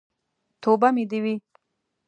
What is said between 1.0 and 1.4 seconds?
دې وي.